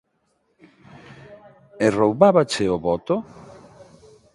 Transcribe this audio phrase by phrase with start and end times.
[1.85, 3.15] E roubábache o voto?